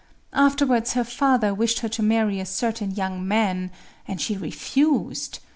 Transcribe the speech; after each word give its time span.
Afterwards 0.33 0.93
her 0.93 1.03
father 1.03 1.53
wished 1.53 1.81
her 1.81 1.89
to 1.89 2.01
marry 2.01 2.39
a 2.39 2.45
certain 2.47 2.89
young 2.89 3.27
man; 3.27 3.69
and 4.07 4.19
she 4.19 4.35
refused. 4.35 5.37